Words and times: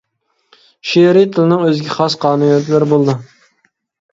شېئىرىي 0.91 1.27
تىلنىڭ 1.35 1.65
ئۆزىگە 1.67 1.93
خاس 1.99 2.17
قانۇنىيەتلىرى 2.25 2.89
بولىدۇ. 2.95 3.17